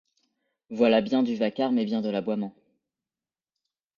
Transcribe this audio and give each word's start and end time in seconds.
Voilà 0.71 0.99
bien 1.01 1.21
du 1.21 1.35
vacarme 1.35 1.77
et 1.77 1.85
bien 1.85 2.01
de 2.01 2.09
l'aboiement. 2.09 2.55